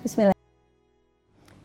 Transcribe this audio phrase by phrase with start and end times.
[0.00, 0.32] Bismillah.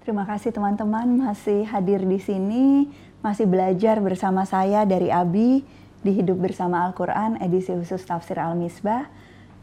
[0.04, 2.92] Terima kasih teman-teman masih hadir di sini,
[3.24, 5.64] masih belajar bersama saya dari Abi
[6.04, 9.08] di Hidup Bersama Al-Quran edisi khusus Tafsir Al-Misbah.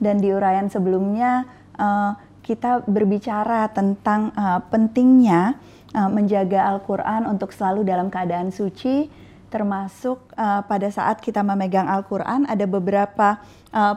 [0.01, 1.45] Dan di uraian sebelumnya
[1.77, 5.61] uh, kita berbicara tentang uh, pentingnya
[5.93, 9.13] uh, menjaga Al-Quran untuk selalu dalam keadaan suci,
[9.53, 10.33] termasuk
[10.65, 13.37] pada saat kita memegang Al-Quran ada beberapa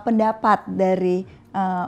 [0.03, 1.23] pendapat dari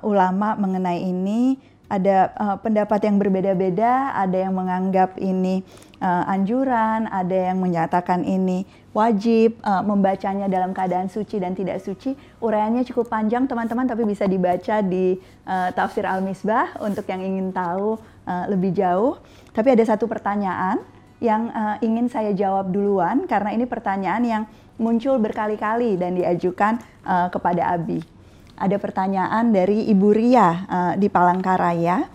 [0.07, 5.63] ulama mengenai ini ada uh, pendapat yang berbeda-beda, ada yang menganggap ini
[6.03, 12.11] uh, anjuran, ada yang menyatakan ini wajib uh, membacanya dalam keadaan suci dan tidak suci.
[12.43, 15.15] Uraiannya cukup panjang teman-teman, tapi bisa dibaca di
[15.47, 17.95] uh, Tafsir Al-Misbah untuk yang ingin tahu
[18.27, 19.15] uh, lebih jauh.
[19.55, 20.83] Tapi ada satu pertanyaan
[21.23, 24.43] yang uh, ingin saya jawab duluan karena ini pertanyaan yang
[24.77, 28.16] muncul berkali-kali dan diajukan uh, kepada Abi
[28.57, 32.09] ada pertanyaan dari Ibu Ria uh, di Palangkaraya.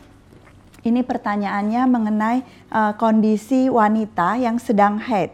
[0.83, 2.39] Ini pertanyaannya mengenai
[2.75, 5.31] uh, kondisi wanita yang sedang haid.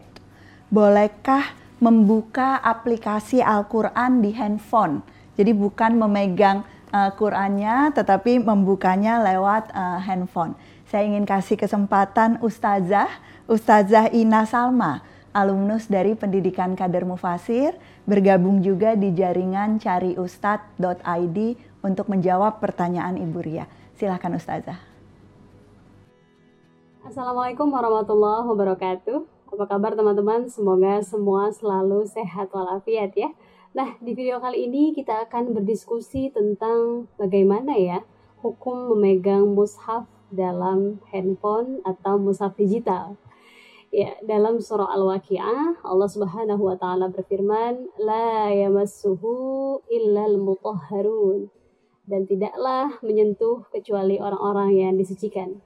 [0.69, 5.01] Bolehkah membuka aplikasi Al-Quran di handphone?
[5.33, 6.61] Jadi bukan memegang
[6.93, 10.53] uh, Qurannya, tetapi membukanya lewat uh, handphone.
[10.85, 13.09] Saya ingin kasih kesempatan Ustazah,
[13.49, 17.77] Ustazah Ina Salma alumnus dari Pendidikan Kader Mufasir,
[18.09, 21.37] bergabung juga di jaringan cariustad.id
[21.85, 23.65] untuk menjawab pertanyaan Ibu Ria.
[23.95, 24.79] Silahkan Ustazah.
[27.05, 29.17] Assalamualaikum warahmatullahi wabarakatuh.
[29.49, 30.45] Apa kabar teman-teman?
[30.45, 33.33] Semoga semua selalu sehat walafiat ya.
[33.73, 38.05] Nah, di video kali ini kita akan berdiskusi tentang bagaimana ya
[38.41, 43.17] hukum memegang mushaf dalam handphone atau mushaf digital.
[43.89, 51.49] Ya, dalam surah Al-Waqi'ah Allah Subhanahu wa taala berfirman, "La yamassuhu illal mutahharun."
[52.05, 55.57] Dan tidaklah menyentuh kecuali orang-orang yang disucikan.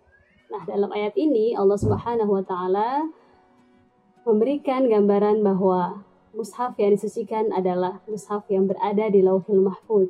[0.48, 3.12] Nah, dalam ayat ini Allah Subhanahu wa taala
[4.24, 10.08] memberikan gambaran bahwa mushaf yang disucikan adalah mushaf yang berada di Lauhil Mahfuz.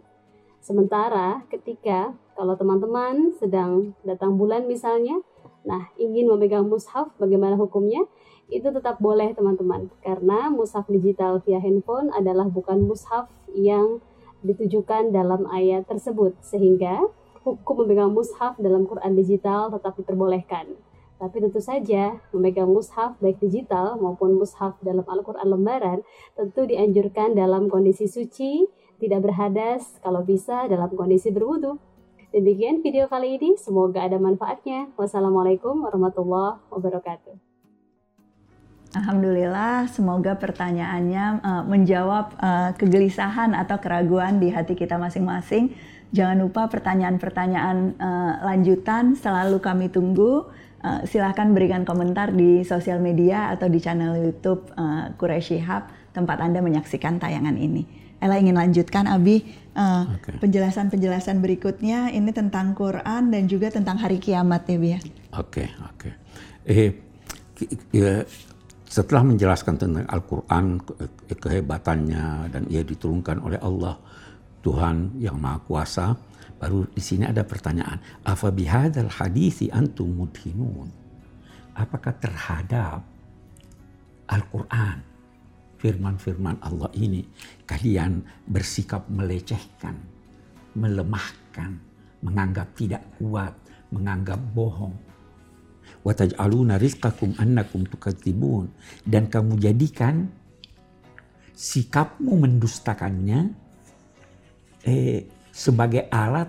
[0.61, 5.17] Sementara ketika kalau teman-teman sedang datang bulan misalnya,
[5.63, 8.03] Nah, ingin memegang mushaf, bagaimana hukumnya?
[8.51, 14.03] Itu tetap boleh teman-teman, karena mushaf digital via handphone adalah bukan mushaf yang
[14.43, 16.99] ditujukan dalam ayat tersebut, sehingga
[17.47, 20.75] hukum memegang mushaf dalam Quran digital tetap diperbolehkan.
[21.23, 26.03] Tapi tentu saja memegang mushaf baik digital maupun mushaf dalam Al-Quran lembaran
[26.35, 28.67] tentu dianjurkan dalam kondisi suci,
[28.99, 31.79] tidak berhadas, kalau bisa dalam kondisi berwudu.
[32.33, 34.89] Demikian video kali ini, semoga ada manfaatnya.
[34.97, 37.37] Wassalamualaikum warahmatullahi wabarakatuh.
[38.97, 45.77] Alhamdulillah, semoga pertanyaannya uh, menjawab uh, kegelisahan atau keraguan di hati kita masing-masing.
[46.09, 50.49] Jangan lupa pertanyaan-pertanyaan uh, lanjutan selalu kami tunggu.
[50.81, 55.85] Uh, silahkan berikan komentar di sosial media atau di channel YouTube uh, Quraisy Hub
[56.17, 58.02] tempat Anda menyaksikan tayangan ini.
[58.23, 59.43] Ella ingin lanjutkan Abi
[59.75, 60.39] uh, okay.
[60.39, 64.99] penjelasan-penjelasan berikutnya ini tentang Quran dan juga tentang hari kiamat ya Bi ya.
[65.03, 65.99] Oke, okay, oke.
[65.99, 66.13] Okay.
[66.63, 66.89] Eh
[67.91, 68.23] ya,
[68.87, 73.99] setelah menjelaskan tentang Al-Qur'an ke kehebatannya dan ia diturunkan oleh Allah
[74.63, 76.15] Tuhan yang Maha Kuasa,
[76.55, 80.87] baru di sini ada pertanyaan, afa bihadzal hadisi antum mudhinun?
[81.75, 83.03] Apakah terhadap
[84.31, 85.12] Al-Qur'an
[85.83, 87.27] firman-firman Allah ini
[87.67, 89.99] kalian bersikap melecehkan,
[90.79, 91.75] melemahkan,
[92.23, 93.51] menganggap tidak kuat,
[93.91, 94.95] menganggap bohong.
[96.07, 98.71] Wataj'aluna rizqakum annakum tukadzibun
[99.03, 100.31] dan kamu jadikan
[101.51, 103.51] sikapmu mendustakannya
[104.87, 106.47] eh, sebagai alat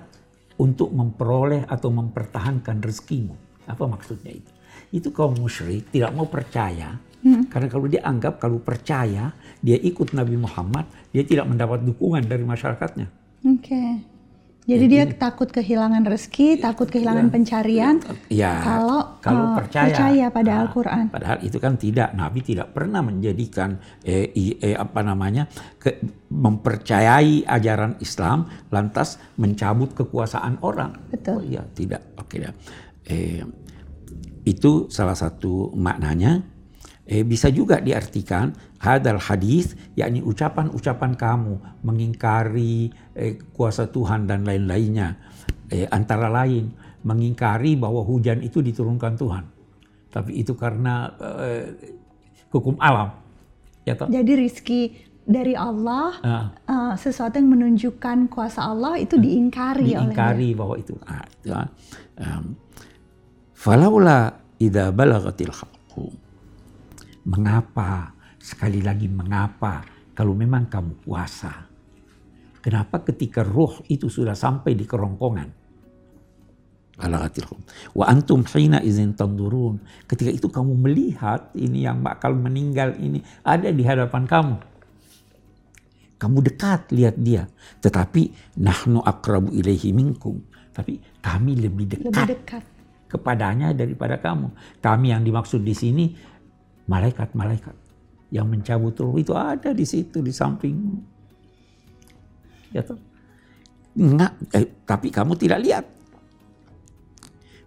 [0.63, 3.35] untuk memperoleh atau mempertahankan rezekimu.
[3.67, 4.53] Apa maksudnya itu?
[4.95, 7.49] Itu kaum musyrik tidak mau percaya Hmm.
[7.49, 9.33] Karena kalau dia anggap kalau percaya
[9.65, 13.09] dia ikut Nabi Muhammad, dia tidak mendapat dukungan dari masyarakatnya.
[13.49, 13.65] Oke.
[13.65, 13.91] Okay.
[14.65, 17.95] Jadi, Jadi dia takut kehilangan rezeki, takut kehilangan ya, pencarian.
[18.33, 21.05] Ya, kalau kalau uh, percaya, percaya pada nah, Al-Qur'an.
[21.13, 25.45] Padahal itu kan tidak Nabi tidak pernah menjadikan eh, eh apa namanya
[25.77, 26.01] ke,
[26.33, 30.97] mempercayai ajaran Islam lantas mencabut kekuasaan orang.
[31.13, 31.37] Betul.
[31.37, 32.17] Oh iya, tidak.
[32.17, 32.49] Oke ya.
[33.05, 33.45] Eh,
[34.49, 36.41] itu salah satu maknanya
[37.05, 45.21] Eh, bisa juga diartikan hadal hadis yakni ucapan-ucapan kamu mengingkari eh, kuasa Tuhan dan lain-lainnya.
[45.69, 46.73] Eh, antara lain
[47.05, 49.45] mengingkari bahwa hujan itu diturunkan Tuhan.
[50.09, 51.77] Tapi itu karena eh,
[52.49, 53.21] hukum alam.
[53.85, 54.09] Ya toh?
[54.09, 60.77] jadi rizki dari Allah uh, uh, sesuatu yang menunjukkan kuasa Allah itu diingkari, diingkari bahwa
[60.77, 60.97] itu.
[61.05, 61.69] Uh,
[62.21, 62.57] um,
[63.53, 66.24] Falaula idza balagatil haqqu.
[67.25, 68.13] Mengapa?
[68.37, 69.81] Sekali lagi mengapa
[70.13, 71.65] kalau memang kamu puasa?
[72.61, 75.49] Kenapa ketika roh itu sudah sampai di kerongkongan?
[76.95, 77.65] Balagatil haqqu.
[77.97, 79.81] Wa antum hina izin tandurun.
[80.07, 84.57] Ketika itu kamu melihat ini yang bakal meninggal ini ada di hadapan kamu.
[86.15, 87.51] Kamu dekat lihat dia.
[87.83, 90.39] Tetapi nahnu akrabu ilaihi minkum.
[90.73, 92.63] Tapi kami lebih dekat, Lebih dekat.
[93.11, 94.55] kepadanya daripada kamu.
[94.81, 96.15] Kami yang dimaksud di sini
[96.87, 97.77] malaikat-malaikat
[98.35, 100.97] yang mencabut ruh itu ada di situ di sampingmu.
[102.75, 102.99] Ya toh?
[103.95, 105.85] Nggak, eh, tapi kamu tidak lihat.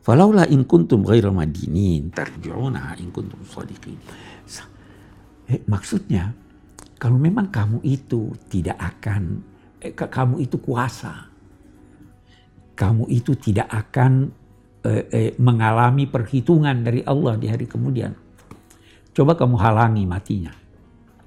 [0.03, 3.99] Falaula in kuntum ghairal madinin tarji'una in kuntum shadiqin.
[5.47, 6.35] Eh, maksudnya
[6.99, 9.39] kalau memang kamu itu tidak akan
[9.79, 11.31] eh, ka- kamu itu kuasa.
[12.75, 14.27] Kamu itu tidak akan
[14.83, 18.26] eh, eh, mengalami perhitungan dari Allah di hari kemudian.
[19.17, 20.53] Coba kamu halangi matinya.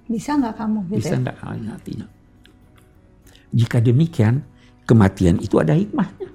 [0.06, 1.18] Bisa nggak kamu gitu Bisa ya?
[1.26, 2.06] enggak halangi matinya?
[3.50, 4.46] Jika demikian,
[4.86, 6.30] kematian itu ada hikmahnya.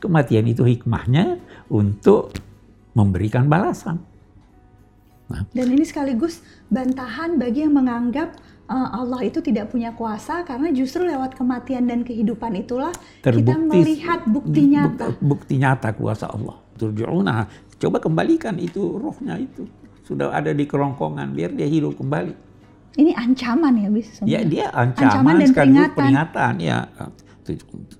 [0.00, 2.32] Kematian itu hikmahnya untuk
[2.96, 4.00] memberikan balasan.
[5.52, 6.40] Dan ini sekaligus
[6.72, 8.32] bantahan bagi yang menganggap
[8.64, 14.24] uh, Allah itu tidak punya kuasa karena justru lewat kematian dan kehidupan itulah kita melihat
[14.24, 15.12] bukti nyata.
[15.12, 16.56] buk- bukti nyata kuasa Allah.
[17.78, 19.66] Coba kembalikan itu rohnya itu.
[20.02, 22.34] Sudah ada di kerongkongan, biar dia hidup kembali.
[22.98, 24.08] Ini ancaman ya bis.
[24.26, 25.94] Ya dia ancaman, Ancaman dan peringatan.
[25.94, 26.52] peringatan.
[26.58, 26.78] Ya.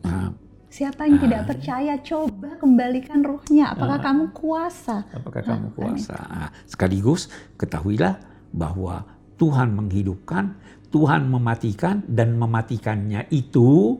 [0.02, 0.32] Nah,
[0.68, 3.72] Siapa yang tidak percaya coba kembalikan rohnya.
[3.72, 5.06] Apakah kamu kuasa?
[5.10, 6.14] apakah kamu kuasa?
[6.18, 8.20] Nah, sekaligus ketahuilah
[8.52, 9.02] bahwa
[9.40, 10.58] Tuhan menghidupkan,
[10.92, 13.96] Tuhan mematikan dan mematikannya itu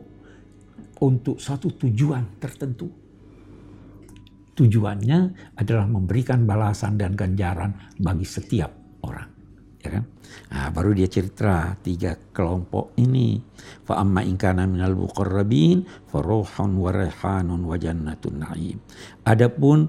[0.99, 2.91] untuk satu tujuan tertentu.
[4.59, 5.19] Tujuannya
[5.55, 8.67] adalah memberikan balasan dan ganjaran bagi setiap
[9.07, 9.31] orang.
[9.79, 10.03] Ya kan?
[10.51, 13.39] Nah, baru dia cerita tiga kelompok ini.
[13.87, 18.75] Fa amma in kana minal muqarrabin fa ruhun wa raihanun wa jannatun na'im.
[19.23, 19.87] Adapun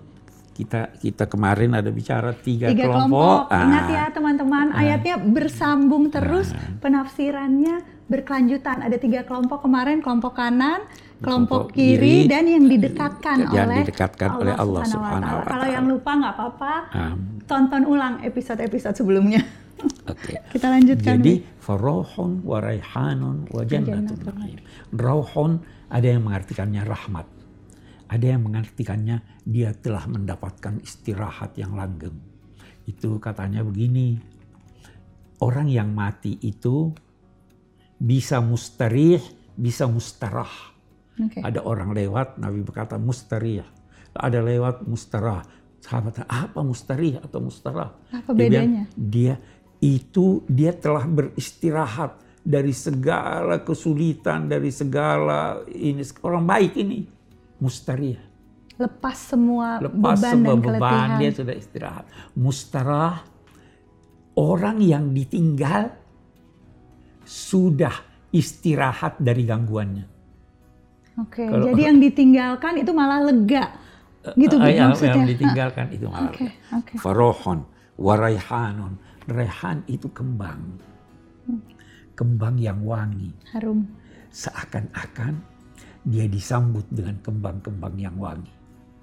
[0.54, 3.50] kita kita kemarin ada bicara tiga, Tiga kelompok.
[3.50, 3.66] kelompok.
[3.66, 8.86] Ingat Ah, ya teman-teman, ayatnya bersambung terus, penafsirannya berkelanjutan.
[8.86, 10.86] Ada tiga kelompok kemarin, kelompok kanan,
[11.20, 15.76] kelompok, kiri, kiri, dan yang didekatkan yang oleh didekatkan oleh Allah Subhanahu wa Kalau Ta'ala.
[15.76, 16.72] yang lupa nggak apa-apa,
[17.44, 19.44] tonton ulang episode-episode sebelumnya.
[20.08, 20.40] Oke.
[20.52, 21.20] Kita lanjutkan.
[21.20, 24.60] Jadi farohon wa raihanun wa jannatun na'im.
[24.96, 25.52] Rauhun
[25.90, 27.26] ada yang mengartikannya rahmat.
[28.10, 32.18] Ada yang mengartikannya dia telah mendapatkan istirahat yang langgeng.
[32.86, 34.18] Itu katanya begini.
[35.40, 36.92] Orang yang mati itu
[37.96, 39.22] bisa mustarih,
[39.54, 40.69] bisa mustarah.
[41.20, 41.38] Oke.
[41.44, 43.64] Ada orang lewat, Nabi berkata mustarih.
[44.16, 45.44] Ada lewat mustarah.
[45.80, 47.92] Sahabat, apa mustarih atau mustarah?
[48.12, 48.84] Apa Dia bilang, bedanya?
[48.96, 49.34] Dia
[49.80, 57.08] itu dia telah beristirahat dari segala kesulitan, dari segala ini orang baik ini
[57.60, 58.16] mustarih.
[58.80, 61.18] Lepas semua Lepas beban semua dan beban keletihan.
[61.20, 62.04] dia sudah istirahat.
[62.32, 63.14] Mustarah
[64.36, 65.92] orang yang ditinggal
[67.24, 67.92] sudah
[68.32, 70.19] istirahat dari gangguannya.
[71.20, 73.64] Oke, Kalau- jadi yang ditinggalkan itu malah lega.
[74.36, 75.12] Gitu Ah, Bu, ya, maksudnya.
[75.16, 76.28] yang ditinggalkan itu malah.
[76.28, 76.46] Oke,
[76.76, 76.92] oke.
[77.00, 77.58] Farohon,
[77.96, 78.92] waraihanun.
[79.24, 80.60] Rehan itu kembang.
[82.12, 83.32] Kembang yang wangi.
[83.54, 83.88] Harum.
[84.30, 85.40] Seakan-akan
[86.04, 88.52] dia disambut dengan kembang-kembang yang wangi.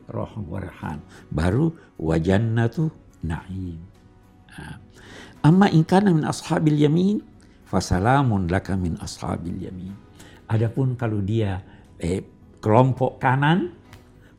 [0.07, 1.01] Rohon waraihan.
[1.27, 2.87] Baru wajannatu
[3.21, 3.81] na'im.
[4.53, 4.77] Nah.
[5.43, 7.19] Amma in kana min ashabil yamin,
[7.65, 9.93] fasalamun laka min ashabil yamin.
[10.47, 11.59] Adapun kalau dia
[12.01, 12.21] eh,
[12.61, 13.73] kelompok kanan,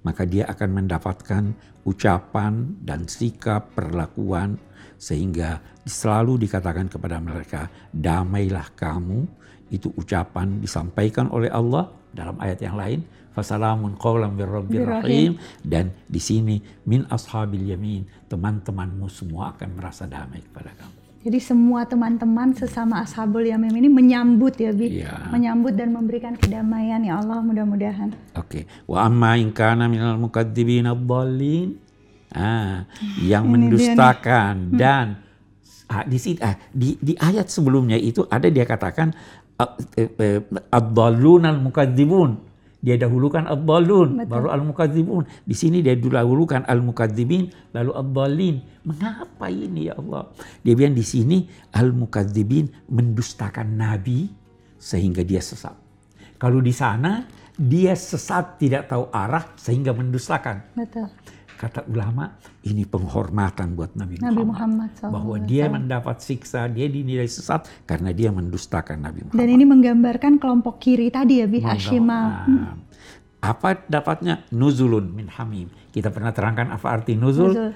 [0.03, 1.45] maka dia akan mendapatkan
[1.87, 4.61] ucapan dan sikap perlakuan
[4.99, 9.25] sehingga selalu dikatakan kepada mereka damailah kamu.
[9.69, 13.05] Itu ucapan disampaikan oleh Allah dalam ayat yang lain
[13.37, 15.38] fasalamun qawlan rahim.
[15.61, 16.57] Dan di sini
[16.88, 23.43] min ashabil yamin teman-temanmu semua akan merasa damai kepada kamu Jadi semua teman-teman sesama ashabul
[23.43, 25.35] yamim ini menyambut ya Bi, Iya.
[25.35, 28.15] menyambut dan memberikan kedamaian ya Allah mudah-mudahan.
[28.39, 28.71] Oke.
[28.87, 31.75] Wa amma in kana minal mukadzibin ad-dallin.
[32.29, 32.85] Ah,
[33.25, 35.25] yang mendustakan dan
[35.89, 39.17] ah, di, ah, di di ayat sebelumnya itu ada dia katakan
[39.57, 42.48] ah, eh, eh, ad-dallunal mukadzibun.
[42.78, 45.26] Dia dahulukan ad-dallun, baru al-mukadzibun.
[45.42, 48.56] Di sini dia dahulukan al-mukadzibin lalu ad-dallin.
[48.87, 50.30] Mengapa ini ya Allah?
[50.62, 51.42] Dia bilang di sini
[51.75, 54.30] al-mukadzibin mendustakan nabi
[54.78, 55.75] sehingga dia sesat.
[56.38, 57.26] Kalau di sana
[57.58, 60.78] dia sesat tidak tahu arah sehingga mendustakan.
[60.78, 61.11] Betul.
[61.59, 62.38] Kata ulama,
[62.71, 64.95] ini penghormatan buat Nabi, Nabi Muhammad.
[64.95, 69.43] Muhammad bahwa dia mendapat siksa, dia dinilai sesat karena dia mendustakan Nabi Muhammad.
[69.43, 71.75] Dan ini menggambarkan kelompok kiri tadi ya, Bi Monggo.
[71.75, 72.27] Hashimah.
[72.47, 72.75] Nah,
[73.43, 74.47] apa dapatnya?
[74.55, 75.67] Nuzulun min hamim.
[75.91, 77.50] Kita pernah terangkan apa arti nuzul?
[77.50, 77.71] Nuzul.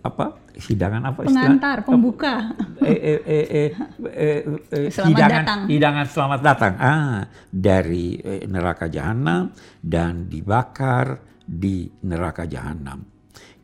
[0.00, 0.40] Apa?
[0.56, 1.36] Hidangan apa istilah?
[1.36, 2.34] Pengantar, pembuka.
[2.80, 3.70] eh, eh, eh, eh,
[4.08, 4.40] eh,
[4.72, 5.60] eh, Selamat hidangan, datang.
[5.68, 6.72] hidangan selamat datang.
[6.80, 7.20] Ah,
[7.52, 9.52] dari eh, neraka jahanam
[9.84, 13.02] dan dibakar di neraka jahanam.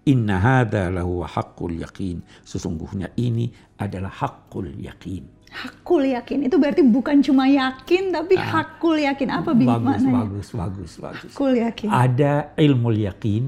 [0.06, 2.22] Inna hadza lahu haqqul yaqin.
[2.42, 5.36] Sesungguhnya ini adalah haqqul yaqin.
[5.56, 6.44] Hakul yakin.
[6.44, 9.28] Itu berarti bukan cuma yakin, tapi hakul yakin.
[9.32, 9.56] Apa Ah.
[9.56, 10.12] Bagus, maknanya?
[10.20, 11.32] bagus, bagus, bagus.
[11.32, 11.88] Hakul yakin.
[11.88, 13.42] Ada ilmu yakin,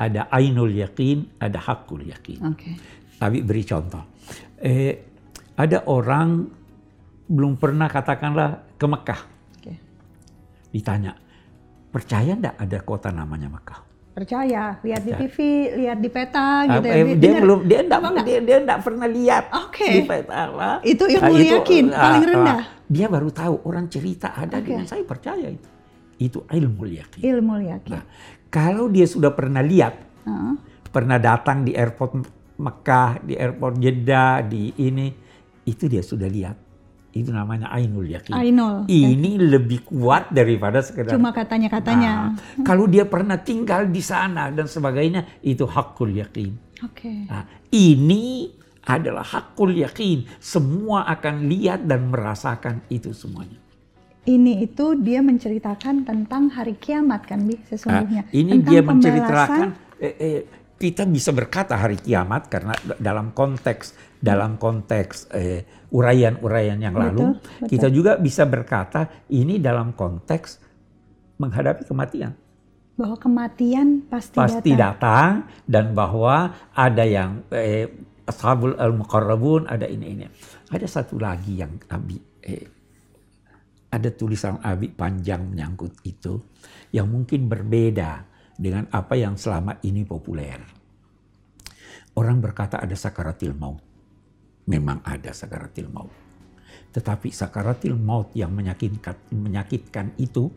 [0.00, 2.40] ada ainul yakin, ada hakul yakin.
[2.40, 2.70] Oke.
[3.20, 4.00] Abi beri contoh.
[4.64, 4.96] Eh,
[5.60, 6.48] ada orang
[7.28, 9.20] belum pernah katakanlah ke Mekah.
[9.60, 9.72] Oke.
[10.72, 11.12] Ditanya,
[11.96, 13.80] percaya enggak ada kota namanya Mekah?
[14.12, 15.28] Percaya, lihat di Percaya.
[15.28, 15.36] TV,
[15.76, 17.04] lihat di peta Ah, gitu eh, ya.
[17.04, 17.12] Bi.
[17.14, 17.40] dia Dengar.
[17.40, 18.24] belum dia enggak enggak?
[18.24, 19.88] dia, dia enggak pernah lihat Oke.
[19.88, 20.68] di peta apa.
[20.82, 22.60] Itu ilmu Ah, yakin, paling rendah.
[22.86, 24.64] dia baru tahu orang cerita ada Oke.
[24.66, 25.68] dengan saya percaya itu.
[26.16, 27.20] Itu ilmu yakin.
[27.20, 27.92] Ilmu yakin.
[27.92, 28.04] Nah,
[28.48, 30.52] kalau dia sudah pernah lihat Heeh.
[30.88, 32.24] pernah datang di airport
[32.56, 35.12] Mekah, di airport Jeddah, di ini,
[35.62, 36.56] itu dia sudah lihat.
[37.16, 38.36] Itu namanya ainul yakin.
[38.36, 38.84] Ainul.
[38.84, 41.16] Ini lebih kuat daripada sekedar.
[41.16, 42.12] Cuma katanya-katanya.
[42.36, 46.52] Nah, kalau dia pernah tinggal di sana dan sebagainya, itu hakul yakin.
[46.84, 47.24] Oke.
[47.24, 48.52] Nah, ini
[48.84, 50.28] adalah hakul yakin.
[50.38, 53.58] Semua akan lihat dan merasakan itu semuanya.
[54.26, 58.26] Ini itu dia menceritakan tentang hari kiamat kan Bi sesungguhnya.
[58.26, 59.66] Nah, ini Tentang dia menceritakan
[60.02, 60.40] eh, eh,
[60.76, 67.40] kita bisa berkata hari kiamat karena dalam konteks dalam konteks eh, uraian-uraian yang lalu Betul,
[67.40, 67.68] betul.
[67.68, 70.62] kita juga bisa berkata ini dalam konteks
[71.36, 72.32] menghadapi kematian
[72.96, 75.44] bahwa kematian pasti, pasti datang.
[75.44, 77.92] datang dan bahwa ada yang eh,
[78.24, 80.24] ashabul al muqarrabun ada ini ini
[80.72, 82.66] ada satu lagi yang Abi eh,
[83.92, 86.40] ada tulisan Abi panjang menyangkut itu
[86.90, 88.24] yang mungkin berbeda
[88.56, 90.58] dengan apa yang selama ini populer.
[92.16, 93.84] Orang berkata ada sakaratil maut.
[94.66, 96.10] Memang ada sakaratil maut.
[96.90, 100.50] Tetapi sakaratil maut yang menyakitkan, menyakitkan itu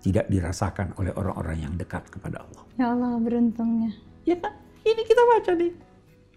[0.00, 2.64] tidak dirasakan oleh orang-orang yang dekat kepada Allah.
[2.80, 3.92] Ya Allah beruntungnya.
[4.24, 4.56] Ya kan?
[4.80, 5.72] Ini kita baca nih.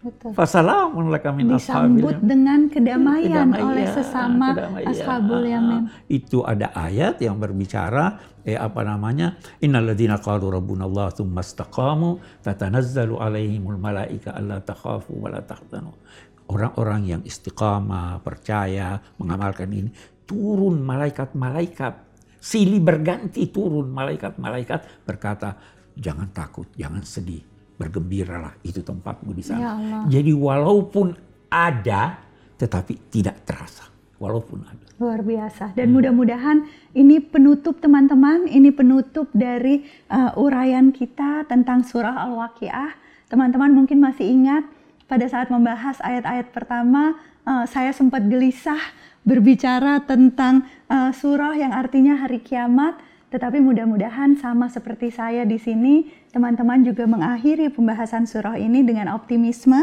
[0.04, 0.30] Betul.
[0.36, 4.88] Fasalamun laka min Disambut dengan kedamaian, Kedamaian, oleh sesama kedamaian.
[4.92, 5.82] ashabul Ah, yamin.
[6.12, 9.40] Itu ada ayat yang berbicara eh apa namanya?
[9.64, 15.96] Innalladzina qalu rabbunallah tsumma istaqamu tatanazzalu alaihimul malaika alla takhafu wa la tahzanu.
[16.44, 19.90] Orang-orang yang istiqamah, percaya, mengamalkan ini,
[20.28, 21.94] turun malaikat-malaikat.
[22.36, 25.56] Silih berganti turun malaikat-malaikat berkata,
[25.96, 27.40] jangan takut, jangan sedih,
[27.80, 29.64] bergembiralah, itu tempatmu di Ya sana.
[29.72, 30.02] Allah.
[30.12, 31.06] Jadi walaupun
[31.48, 32.20] ada,
[32.60, 33.88] tetapi tidak terasa.
[34.20, 34.86] Walaupun ada.
[35.00, 35.74] Luar biasa.
[35.74, 39.82] Dan mudah-mudahan ini penutup teman-teman, ini penutup dari
[40.12, 42.94] uh, uraian kita tentang surah Al-Waqiah.
[43.26, 44.64] Teman-teman mungkin masih ingat
[45.04, 48.80] pada saat membahas ayat-ayat pertama, uh, saya sempat gelisah
[49.24, 52.96] berbicara tentang uh, surah yang artinya hari kiamat.
[53.32, 59.80] Tetapi mudah-mudahan sama seperti saya di sini, teman-teman juga mengakhiri pembahasan surah ini dengan optimisme,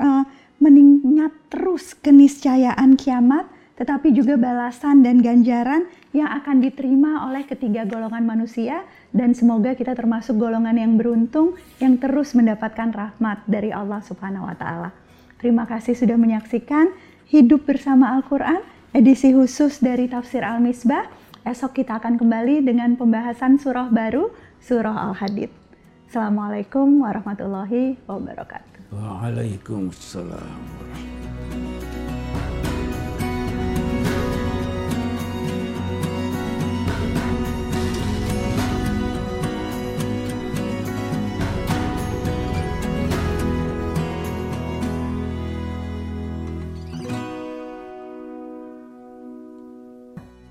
[0.00, 0.24] uh,
[0.56, 3.44] mengingat terus keniscayaan kiamat,
[3.78, 8.82] tetapi juga balasan dan ganjaran yang akan diterima oleh ketiga golongan manusia
[9.14, 14.56] dan semoga kita termasuk golongan yang beruntung yang terus mendapatkan rahmat dari Allah Subhanahu wa
[14.58, 14.90] taala.
[15.38, 16.90] Terima kasih sudah menyaksikan
[17.28, 18.64] Hidup bersama Al-Qur'an
[18.96, 21.12] edisi khusus dari Tafsir Al-Misbah.
[21.44, 24.32] Esok kita akan kembali dengan pembahasan surah baru,
[24.64, 25.52] surah Al-Hadid.
[26.08, 28.96] Assalamualaikum warahmatullahi wabarakatuh.
[28.96, 30.56] Waalaikumsalam.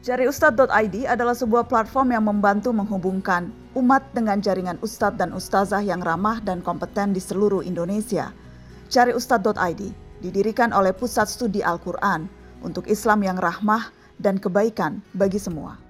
[0.08, 6.40] Jariustad.id adalah sebuah platform yang membantu menghubungkan umat dengan jaringan ustadz dan ustazah yang ramah
[6.40, 8.32] dan kompeten di seluruh Indonesia.
[8.88, 9.92] Jariustad.id
[10.24, 12.32] didirikan oleh Pusat Studi Al-Quran
[12.64, 15.76] untuk Islam yang rahmah dan kebaikan bagi semua.